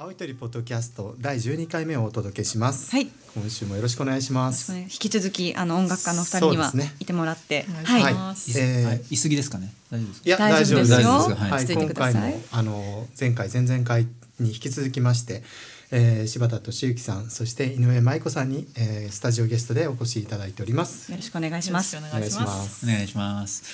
[0.00, 2.92] 青い鳥ポッドキャスト第12回目をお届けします。
[2.92, 4.72] はい今週もよろしくお願いします。
[4.72, 9.72] 引き続きあの音楽家の二人にはそうですねいてもらって、はいはい、えーはい、言い過ぎですかね？
[9.90, 10.28] 大丈夫ですか？
[10.28, 14.06] いや大丈夫ですよはい、落ち着いて今ください回もあの前回前々回
[14.38, 15.42] に引き続きまして、
[15.90, 21.10] えー、柴田敏之さんそして井上舞子さんに、えー、スタジオゲストでお越しいただいております。
[21.10, 21.96] よろしくお願いします。
[21.96, 22.86] よろしくお願いします。
[22.86, 23.64] お願いします。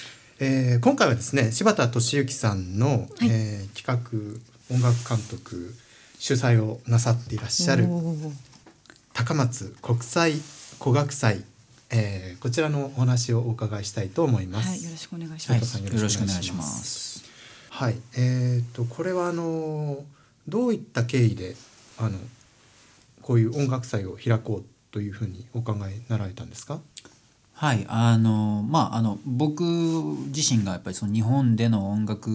[0.40, 5.74] えー、今回はですね柴田敏之さんの、えー、企画音楽監督
[6.18, 7.88] 主催をなさっていらっしゃる
[9.12, 10.32] 高松国際
[10.80, 11.44] 古学祭、
[11.90, 14.68] えー、こちらのお話をお伺いしたいと思います。
[14.68, 15.78] はい、よろしくお願いしはい、ます。
[15.78, 17.24] よろしくお願いします。
[17.70, 20.04] はい、えー、とこれはあの
[20.48, 21.56] どういった経緯で
[21.98, 22.18] あの
[23.22, 26.80] こういう音楽祭を開こうというふうにお考えになられたんですか？
[27.56, 32.30] はい、あのまああの僕自身がやっぱりその日本での音楽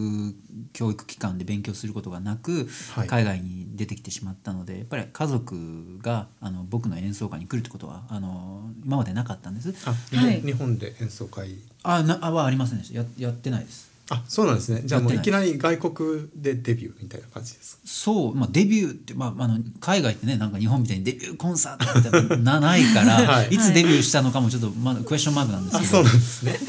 [0.72, 9.74] 教育機関で勉強することがなく、はい海外に出てきてしまったのでやっぱり家族があの僕の演奏会に来るってことはあの今までなかったんです。
[9.86, 11.56] あ、日本はい日本で演奏会。
[11.84, 13.89] あなあはありませんでしたややってないです。
[14.12, 14.82] あ、そうなんですね。
[14.86, 17.80] じゃあもういきなり外国でデビューみたいな感じです。
[17.86, 26.60] そう、まあ、デビューって、まあ、あの海外ってねなんか日本みたいにデビューコンサートってなないから、 はいい、つデビューしたのかもちょっとまだクエスチョンマークなんですあ、けどそうなんですね。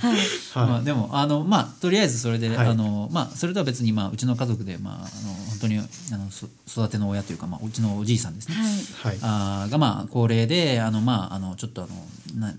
[0.00, 0.26] はい、はい。
[0.54, 5.82] まあ、でもあのまあとりあえずそれで、はいあのまあそれとは別にまあうちの家族でまああの本当にあ
[6.16, 8.56] のそ育ての親というかまあうちのおじいさんですね。
[8.56, 9.18] はい、はい。
[9.22, 12.54] あーがまあ高齢であのまああのちょっとあのな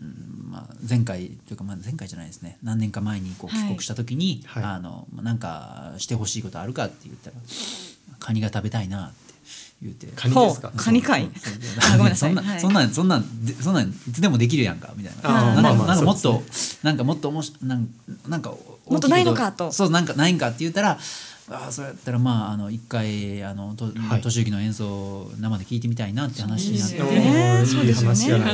[0.54, 2.58] まあ前回というかまあ前回じゃないですね。
[2.64, 3.62] 何年か前にこうはい。
[3.64, 4.64] 帰国した時に、はい。
[4.64, 7.36] あのまあなんかしてほしいことあるかって言ったら
[8.20, 9.16] カニが食べたいなって
[9.82, 10.08] 言って。
[10.16, 10.72] カニですか？
[10.76, 11.28] カニかい？
[11.98, 12.30] ごめんなさい。
[12.30, 12.60] そんな、はい。
[12.62, 15.30] そんなんそんなんでそんなんいつでもできるやんかみたいな。
[15.32, 17.90] なんかまあまあなんかもっと、そうなんかもっとおもしなん
[18.28, 18.52] なんか
[18.88, 21.00] もっとないのかとそうなんかないんかって言ったら。
[21.50, 23.94] ああそれやったらまああの一回あのとはい。
[24.22, 28.46] 敏之の演奏を生で聞いてみたいなって話になって、そうおですよね。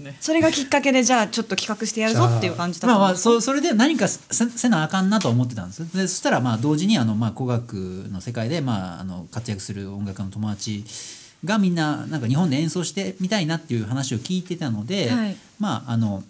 [0.00, 0.16] ね。
[0.20, 5.96] それがきっかけでじゃあちょっと企画してやるぞっていう感じだったまあまあそそれで何かせせなあかんなと思ってたんです。
[5.96, 7.74] でそしたらまあ同時にあのまあ古楽
[8.10, 10.84] の世界でまああの活躍する音楽家の友達
[11.44, 15.36] がみんななんか日本で演奏してみたいなっていう話を聞いてたので、はい。
[15.60, 16.24] まああの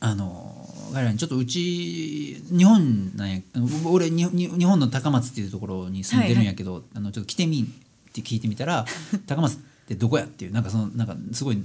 [0.00, 0.59] あの
[0.92, 3.40] 彼らにちょっとうち日本なんや。
[3.84, 8.84] 俺にに日本の高松っていうところに住んでるんやけど、あのちょっと来てみって聞いてみたら
[9.26, 9.58] 高松っ
[9.88, 11.62] てどこやっていうなんかそのなんかすごい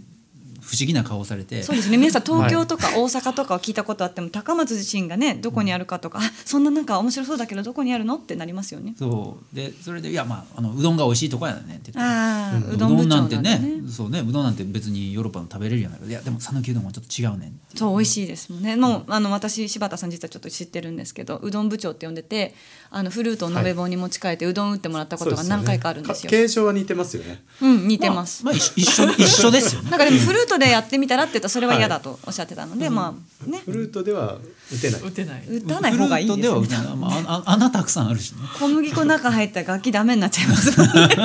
[0.65, 8.95] 不思議な顔をされてそうですね皆さん東京とか大阪とかを聞いたことあっても、高松自身がねどこにあるかとか、あそんななんか面白そうだけどどこにあるのってなりますよね。
[8.97, 11.99] そうでそれで「いやまああのうどんが美味しいとこやね」って言って。
[11.99, 13.83] ああ、うんうどん部長ななんてねね。
[13.89, 18.75] そうねうどんなんて別にヨーロッパの食べれるやないかいやでも讃岐うどんはちょっと違うねんそう美味しいですもんね。
[18.75, 22.55] もうあの私柴田さん実はちょっと知ってるんですけど、うどん部長って呼んでて、
[22.89, 26.29] あのフルートを延べ棒に持ち替えてうどん打ってもらったことが何回かあるんですよ。
[26.29, 27.43] か形状は似てますよね。
[27.61, 28.45] うん似てます。
[28.45, 34.37] まあ、まあ、一一緒一緒ですよねなんかでもフルートでやってみたらって言ったらそれは嫌だとおっしゃってたので、まあねフルートでは
[34.71, 35.01] 打てない。
[35.01, 35.47] 打てない。
[35.47, 36.83] 打たない方がいいですフルートではね打。
[36.83, 41.15] てない、まあ、あ穴たくさんあるしね小麦粉中入ったら楽器ダメになっちゃいますもんね。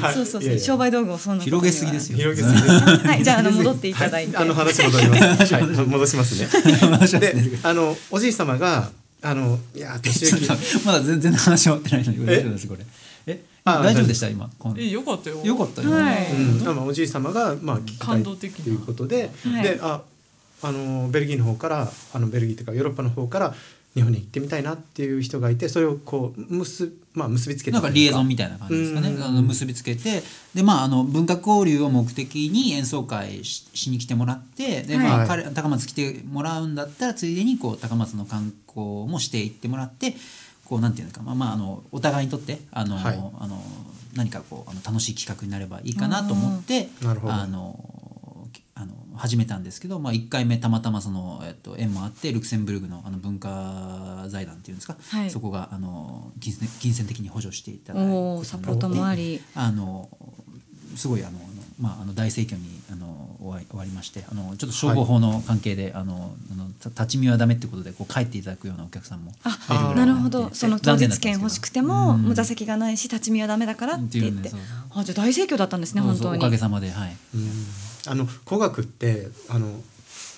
[0.00, 2.72] は いそうそうそういやいや商売道具をそんな広げすぎですよ広げすぎです。
[3.06, 4.36] はいじゃああの戻っていただいて。
[4.36, 5.54] はい、あの話戻ります。
[5.54, 6.48] はい、戻しますね。
[7.20, 8.90] で、あのおじい様が
[9.20, 10.32] あのいや年
[10.84, 12.86] まだ全然話終わってないのに大丈夫ですこれえ
[13.80, 14.50] あ大丈夫でした今。
[14.58, 15.40] こんえよかったよ。
[15.44, 16.32] よかったよ、はい。
[16.32, 18.64] うん、おじい様がまあ聞きたい感動的な。
[18.64, 19.62] ということで、はい。
[19.62, 20.02] で、あ
[20.62, 23.54] あのベルギーの方からあのベルギーというかヨーロッパの方から
[23.94, 29.08] 日本に行ってみたいなっていう人がいて、それをこう結まあ結びつけてなんかリエゾンみたたいな感じですかね。
[29.10, 29.22] うん。
[29.24, 30.22] あの結びつけて
[30.54, 35.28] でまああの文化交流を目的に演奏会ししに来てもらってで、まあ、はい。
[35.28, 40.14] 彼高松来てもらうんだったらついでにこう高松の観光もしていってもらって
[40.68, 43.16] こうなんていうのかまあまああのお互いにとってあの、はい。
[43.16, 43.62] あの
[44.16, 47.34] 何かこうあの楽しい企画になればいいかなと思ってなるほど。
[47.34, 47.78] あの
[48.74, 55.30] あの始めたんですけど、まあ、1回目たまたまその、えっと、縁もあってルクセンブルクのあの文化財団っていうんですか、はい。
[55.30, 59.40] そこがあの金銭金銭的に補助していただいてサポートもあり。
[59.54, 60.08] あの
[60.96, 61.38] すごいあの、
[61.78, 70.50] まあ、あの大盛況にあの終終わり終わりましてあのちょっと消防法の関係で、あのあのた立ち見はダメってことでこう帰っていただくようなお客さんもあないるほど。
[70.52, 72.22] その当日券欲しくても、うん。
[72.22, 74.50] もう座席がないし立ち見はダメだからって言って。
[74.50, 74.54] ね
[74.90, 76.38] あじゃあ大盛況だったんですね本当に。
[76.38, 77.16] おかげさまではい。
[77.34, 77.50] うん。
[78.06, 79.80] あの古楽ってあの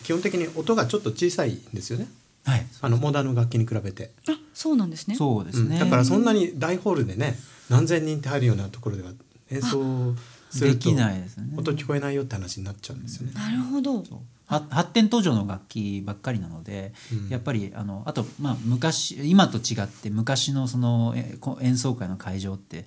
[0.04, 2.06] 基本的に音がちょっと小さいんですよね。
[2.44, 2.66] はい。
[2.80, 5.16] あのモダンの楽器に比べて、あそうなんですね。
[5.16, 5.80] そうですね、うん。
[5.80, 7.38] だからそんなに大ホールでね
[7.68, 9.10] 何千人って入るようなところでは
[9.50, 10.14] 演奏
[10.50, 11.54] するとできないですよね。
[11.56, 13.32] 音聞こえないよって話になっちゃうんですよね。
[13.34, 14.04] なるほど。
[14.46, 17.28] 発展途上の楽器ばっかりなので、うん。
[17.28, 21.14] やっぱりあのあと、まあ、昔今と違って昔のその
[21.60, 22.84] 演奏会の会場って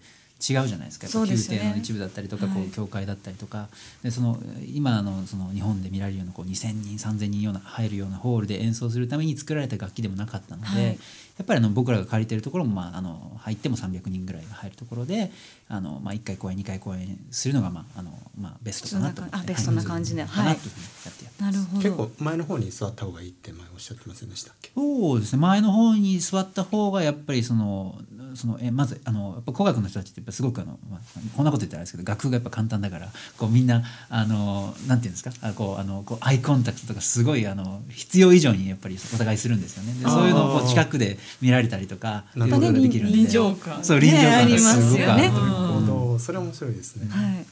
[0.50, 1.08] 違うじゃないですか。
[1.24, 2.68] 宮廷の一部だったりとか、こはい。
[2.68, 3.70] う教会だったりとか。
[4.04, 4.38] でその
[4.74, 11.00] 今のその日本で見られるようなこう2,000人3,000人ような入るようなホールで演奏するために作られた楽器でもなかったので、はい。
[11.38, 15.32] やっぱりあの僕らが借りてるところも、まあ、あの入っても300人ぐらいが入るところで
[15.68, 20.68] あの、まあ、1回公演2回公演するのが、まああのまあ、ベストかなと思ってあベストな感じではいかなとい。
[20.68, 21.82] うふうにやってやってなるほど。
[21.82, 24.70] 結構前の方に座った方がいいって前おっしゃってませんでしたっけ？
[24.76, 25.40] そうですね。
[25.40, 28.00] 前の方に座った方がやっぱりその
[28.36, 31.00] そのえまずあのやっぱ工学の人たちってやっぱすごくあの、まあ、
[31.36, 33.08] こんなこと言ったらあれですけど楽譜がやっぱ簡単だから
[33.38, 35.32] こうみんなあのなんていうんですか？
[35.42, 39.94] あこうあのこうアイコンタクトとかすごいあの必要以上にやっぱりお互いするんですよね。
[39.94, 43.18] でそういうのをこう近くで見られたりとかいうことができるんで。
[43.18, 43.84] 臨場感。
[43.84, 45.22] そう臨場感がすごくある。
[45.22, 45.30] ねありますよね。
[45.30, 45.82] なるほ
[46.14, 46.74] どそれは面白い。
[46.74, 47.08] ですね。
[47.10, 47.46] はい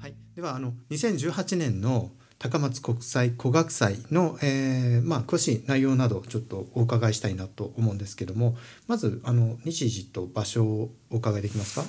[0.00, 8.56] はい、ではあの2018年の高松国際古学祭の、えーまあ、詳しい内容などちょっとお伺いしたいなと思うんですけども
[8.86, 11.84] まずあの日時と場所をお伺いできますか？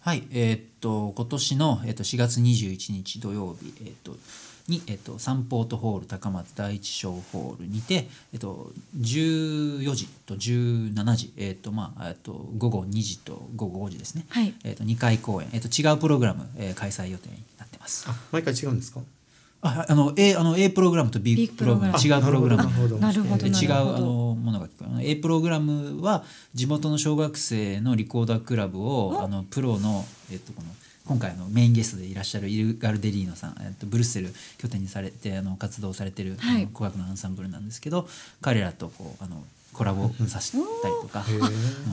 [0.00, 4.16] はい、えーっと今年の、えーっと4月21日土曜日、えーっと
[4.68, 14.24] に、えーっとサンポートホール高松第一小ホールにて、えーっと14時と17時、えーっとまあえーっと午後2時と午後5時ですね。
[14.30, 18.06] はいえーっと2回公演、えーっと違うプログラム、えー開催予定になってます。
[18.08, 19.00] あ毎回違うんですか？
[19.62, 21.98] ああの A あの A プログラムと B プログラム。
[21.98, 22.62] 違うプログラム。
[22.98, 26.24] なるほど違うあのものが聞こえる A プログラムは
[26.54, 30.68] 地元の小学生のリコーダークラブをあのプロの,、えっと、この
[31.06, 34.28] 今回あのメインゲストでいらっしゃるイル・ガルデリーノさん、えっと、ブルッセル
[34.58, 36.62] 拠点にされてあの活動されてる、はい。
[36.62, 38.08] あの古楽のアンサンブルなんですけど
[38.40, 39.42] 彼らとこうあの
[39.72, 40.64] コラボさせたり
[41.00, 41.24] とか。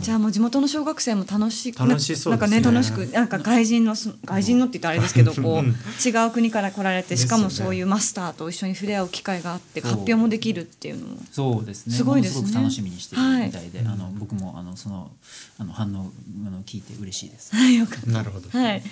[0.02, 11.18] じゃあもう地元の小学生も楽しく楽しそうなんかですねね楽しくなんか外人のそ外人のって言ったらあれですけどこう違う国から来られてしかもそういうマスターと一緒に触れ合う機会があって発表もできるっていうのも。
[11.32, 11.96] そうですね。
[11.96, 12.42] すごいですね。
[12.42, 15.12] ものすごく楽しみにしてるみたいで、あの僕もあのその
[15.60, 16.12] あの反応
[16.46, 17.56] あの聞いて嬉しいです。
[17.56, 18.84] は いよかっなるほど、たはい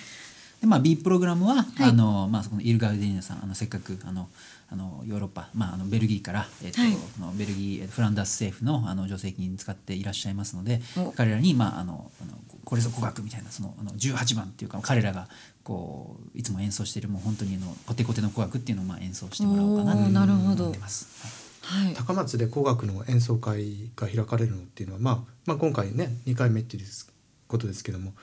[0.66, 1.82] でまあ、B プログラムは、い。
[1.84, 4.28] あのまあ、そこのイルガルディーナさんあのせっかくあの
[4.68, 6.92] あのヨーロッパ、まあ、あのベルギーから、えっとはい。
[6.92, 11.12] このベルギーフランダース政府のあの助成金使っていらっしゃいますのでお。
[11.12, 12.32] 彼らに、まあ、あのあの
[12.64, 15.28] これぞ古楽みたいなそのあの18番っていうか彼らが
[15.62, 21.08] こういつも演奏しているもう本当にあのコテコテの古楽っていうのをまあ演奏してもらおうかなと思ってます。
[21.68, 21.86] はい。
[21.86, 21.94] はい。
[21.94, 26.84] 高松で古楽の演奏会が開かれるのっていうのは、まあ、まあ今回ね2回目っていう
[27.46, 28.14] ことですけども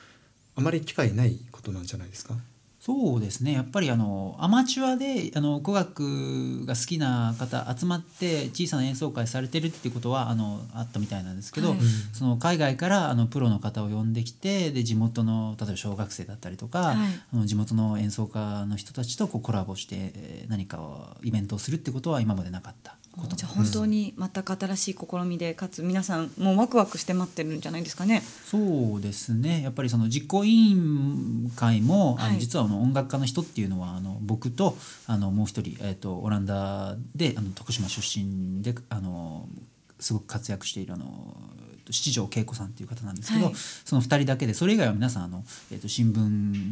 [0.56, 2.34] あまり機会ないことなんじゃないですか？
[2.80, 3.52] そうですね。
[3.52, 11.78] やっぱりあのアマチュアであの古楽が好きな方集まって小さな演奏会されてるっていうことはあのあったみたいなんですけど、はい。
[12.12, 16.96] その海外からあのプロの方を呼んできてで地元の例えば小学生だったりとか、はい。
[17.32, 22.98] あの地元の演奏家の人たちとこうコラボしてえー何かをイベントをするってことは今までなかった
[23.36, 28.22] じゃあ本当に全く新しい試みでかつ皆さんもうワクワクして待ってるんじゃないですかね。
[28.44, 29.62] そうですね。
[29.62, 32.32] やっぱりその実行委員会も、あはい。
[32.34, 39.48] の実はあの音楽家の人っていうのはあの僕とあのもう一人、えー、とオランダであの徳島出身であの
[40.00, 41.36] すごく活躍しているあの
[41.92, 43.54] 七条恵子さんっていう方なんですけど、はい。
[43.54, 46.18] その2人だけでそれ以外は皆さんあの、えー、と新聞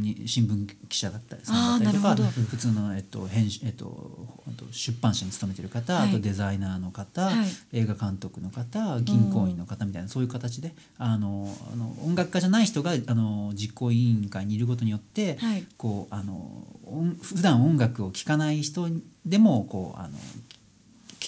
[0.01, 6.09] に新聞記者だったりさんだったりとか普通の、えっと編集えっと、あと出版社に勤めてる方、はい。
[6.09, 7.47] あとデザイナーの方、はい。
[7.73, 15.67] 映画監督の方銀行員の方みたいなそういう形であのあの音楽家じゃない人があの実行委員会にいることによって、はい。
[15.77, 18.89] こうあの音普段音楽を聴かない人
[19.25, 20.62] でもこうあの聞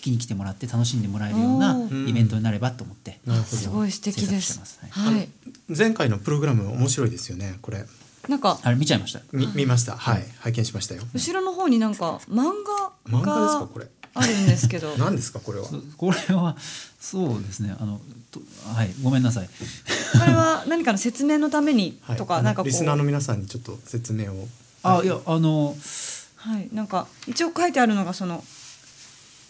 [0.05, 3.57] きに来てもらって楽しんでもらえるようなイベントになればと思って、なるほど。
[3.57, 4.61] すごい素敵です。
[4.81, 5.29] はいはい
[5.69, 7.85] 前回のプログラム面白いですよねこれ。
[8.29, 9.21] なんかあれ見ちゃいました？
[9.33, 9.97] み見ました。
[9.97, 10.25] はい。
[10.41, 11.03] 拝見しましたよ。
[11.15, 12.45] 後ろの方になんか漫
[13.07, 13.87] 画漫画ですかがこれ。
[14.17, 14.95] あるんですけど。
[14.99, 15.67] 何ですかこれは？
[15.97, 16.57] これは
[17.01, 17.75] そうですね。
[17.81, 18.41] あのと
[18.75, 18.95] はい。
[19.03, 19.49] ごめんなさい。
[19.49, 22.17] これは何かの説明のためにはい。
[22.17, 22.69] とか、あのなんかこう。
[22.69, 24.49] リスナーの皆さんにちょっと説明を。
[24.83, 25.75] あいやあの
[26.37, 26.69] はい。
[26.73, 28.45] なんか一応書いてあるのがその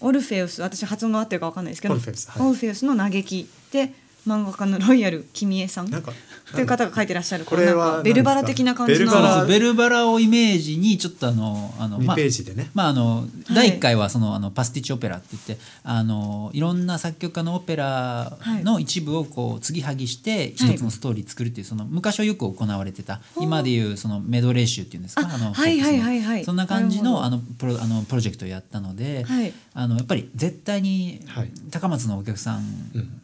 [0.00, 2.46] オルフェウス私発音が合ってるかわかんないですけどオルフェウスはい。
[2.46, 3.92] オルフェウスの嘆きで
[4.26, 5.90] 漫画家のロイヤル君江さん。
[5.90, 6.12] なんか
[6.52, 7.45] という方が書いてらっしゃる。
[7.45, 8.99] これはこうなんかベルバラ的な感じの。
[8.99, 9.28] ベルバラ。
[9.28, 25.26] そうそうベルバラをイメージにちょっとあのあの2まあページでね、まああの第1回はそのあのパスティッチオペラって言ってあのいろんな作曲家のオペラの一部をこう継ぎはぎして一つのストーリー作るっていうその昔はよく行われてた今でいうそのメドレー集っていうんですか？
[25.26, 26.45] ああのはいはいはいはい。
[26.45, 29.52] そんな感じのあのプロあのプロジェクトをやったので、はい。
[29.75, 31.50] あのやっぱり絶対にはい。
[31.71, 32.59] 高松のお客さん、
[32.95, 33.21] うん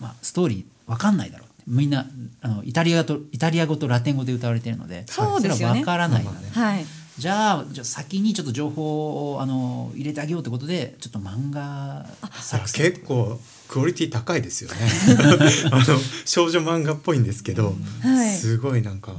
[0.00, 1.62] まあ、ストーリーわかんないだろうって。
[1.66, 2.06] みんな
[2.40, 5.80] あのイタリアとイタリア語とラテン語で歌われてるのでそうですよね。
[5.80, 6.84] れはわからないので、はい。
[7.18, 12.06] じゃあじゃあ先にちょっと情報をあの入れてあげようってことでちょっと漫画
[12.40, 12.90] 作成。
[12.90, 13.38] 結構
[13.68, 14.76] クオリティ高いですよね。
[15.70, 15.84] あの
[16.24, 18.34] 少女漫画っぽいんですけど、はい。
[18.34, 19.12] すごいなんか、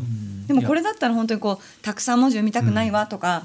[0.48, 3.44] でもこれだったら本当にこうたくさん文字読みたくないわとか、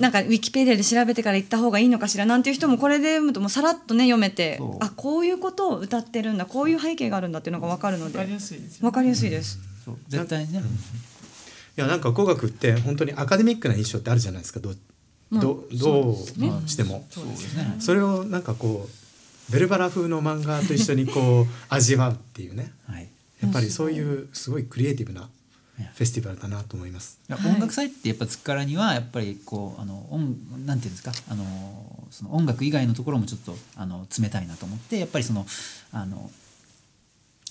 [0.00, 8.18] なんかウィキペディアで調べてから行った方がいいのかしらなんていう人もこれで読むともうさらっとね読めてあこういうことを歌ってるんだこういう背景があるんだっていうのが分かるので。
[8.18, 9.58] わかりやすいですよ分かりやすいです。
[9.84, 9.98] そう。
[10.08, 10.62] 絶対にね、い
[11.76, 14.60] やなんか語学って本当にアカデミックな印象ってあるじゃないですか。
[14.60, 14.76] どう
[15.32, 17.06] どうどうしても。
[17.10, 17.76] そうですね。
[17.78, 22.72] それをなんかこうベルバラ風の漫画と一緒にこう味わうっていうね。
[22.88, 23.08] はい。
[23.42, 25.28] やっぱりそういうすごいクリエイティブなや
[25.94, 27.20] フェスティバルだなと思います。
[27.28, 31.12] 音楽祭ってやっぱつくからにはやっぱりこうあの音なんていうんですか？
[31.28, 31.44] あの
[32.10, 35.46] その音楽以外のところもちょっとあの冷たいなと思ってやっぱりその
[35.92, 36.30] あの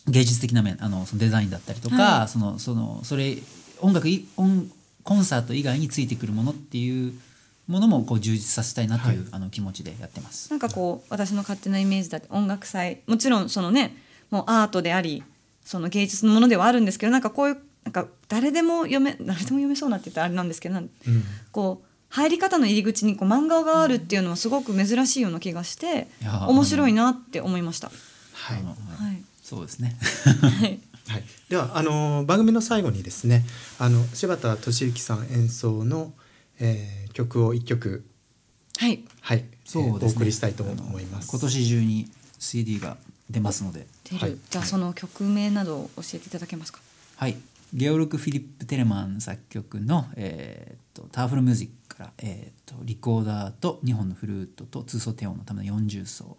[0.07, 3.38] 芸術的な面あのそのデザインだったりとか、はそのそのそれ
[3.81, 4.69] 音楽い音
[5.03, 7.13] コンサート以外についてくるものっていう
[7.67, 10.50] ものもこう充実させたいなという、あの気持ちでやってます。
[10.50, 13.95] なんかこう私の勝手なイメージだって音楽祭もちろんそのね
[14.31, 15.24] もうアートであり
[15.63, 20.89] その芸術のものではあるんですけどなんかこういうなんか誰でも読め誰でも読めそうなって言ったらあれなんですけどうん。
[21.51, 26.07] こう入り方の入り口にこう漫画があるっていうのはすごく珍しいような気がして
[26.48, 27.91] 面白いなって思いました。
[28.33, 28.63] はい。
[28.63, 28.71] は
[29.12, 29.21] い。
[29.43, 29.98] そうですね。
[30.41, 30.79] はい。
[31.07, 33.43] はい、ではあの番組の最後にですね
[33.79, 36.13] あの柴田敏之さん演奏の、
[36.59, 38.05] えー曲を一曲。
[38.77, 39.03] はい。
[39.21, 39.98] はい、そうですね。
[40.01, 41.29] えーお送りしたいと思います。
[41.29, 42.98] 今年中に CD が
[43.29, 43.88] 出ますので。
[44.03, 44.38] 出る、はい。
[44.50, 46.79] じゃあその曲名などを教えていただけますか？
[47.17, 47.36] はい、
[47.73, 56.38] ゲオルク・フィリップ・テレマン作曲の、えー、とタワフル・ミュージックから、えー、とリコーダーと2本のフルートと通奏低音のための40奏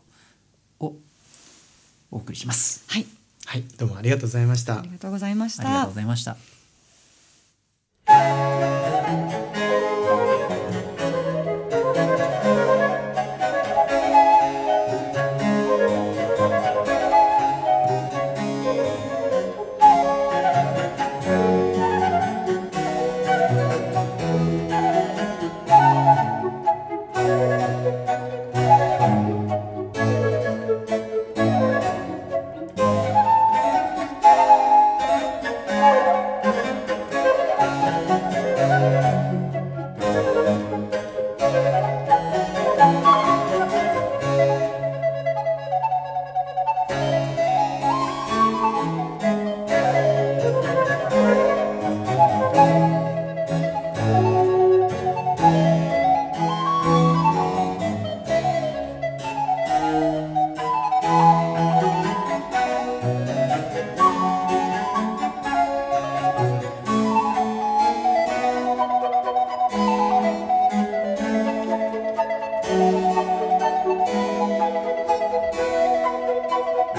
[0.80, 0.96] を
[2.10, 2.84] お送りします。
[2.88, 3.06] はい
[3.46, 4.90] はい、どうもありがとうございましたあり。
[4.90, 5.62] がとうございました。
[5.64, 6.36] ありがとうございました。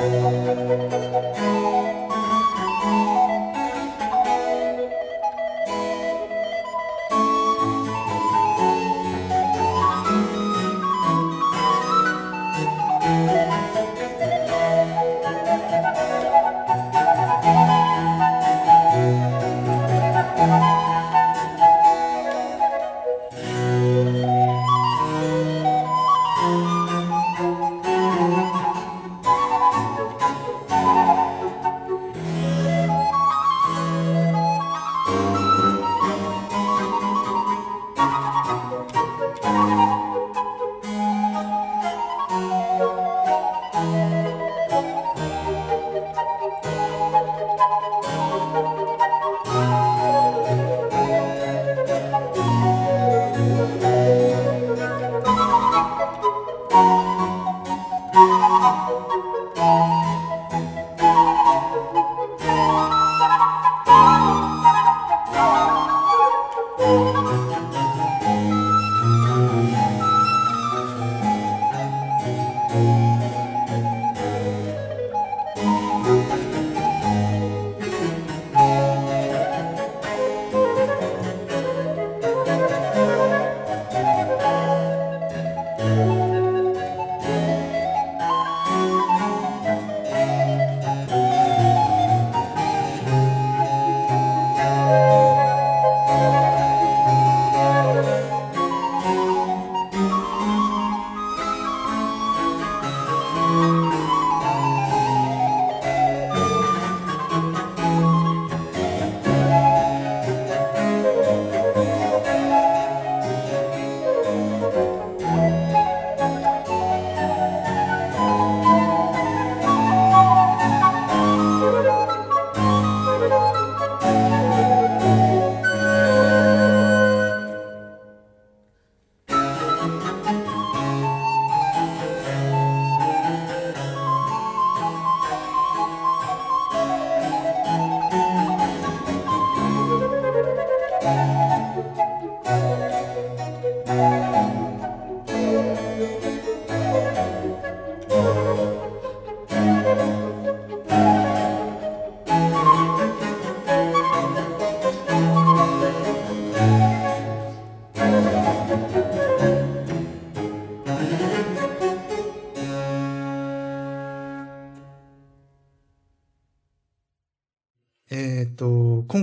[0.02, 0.51] は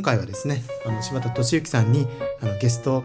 [0.02, 2.06] 回はですねあの柴田敏之さんに
[2.42, 3.04] あのゲスト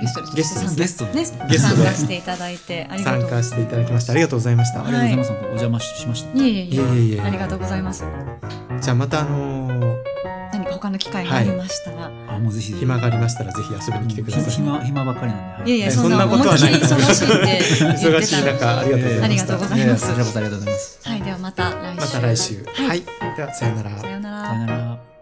[0.00, 0.76] ゲストです。
[0.76, 1.50] ゲストですゲストね。
[1.50, 1.84] ゲストで。
[1.84, 3.20] 参加していただいてありがとう。
[3.22, 4.12] 参加していただきました。
[4.12, 6.38] ありがとうございました、ありがとうございます、お邪魔しました。
[6.38, 7.16] いえいえいいえいえいえ。
[7.16, 8.04] えありがとうございます。
[8.80, 9.94] じゃあまたあのー
[10.52, 14.50] 何か他の機会がありましたら、あもうぜひ暇がありましたらぜひ遊びに来てください。
[14.52, 15.68] 暇暇ばっかりなんで、はい。
[15.68, 16.74] いやいやえそんなことはない。
[16.74, 19.54] 忙しいって言って忙しい中ありがとうございました。
[19.54, 20.08] ありがとうございます。
[20.08, 21.08] ありがとうございます。
[21.08, 21.22] はい。
[21.22, 22.64] ではまた来週また来週。
[22.64, 23.02] はい、はい、
[23.36, 23.98] ではさようなら。
[23.98, 24.46] さようなら。
[24.48, 25.13] さよなら